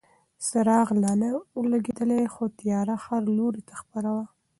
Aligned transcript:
څراغ 0.47 0.87
لا 1.03 1.13
نه 1.21 1.29
و 1.57 1.59
لګېدلی 1.71 2.23
خو 2.33 2.43
تیاره 2.59 2.95
هر 3.05 3.21
لوري 3.37 3.61
ته 3.67 3.73
خپره 3.81 4.09
وه. 4.15 4.25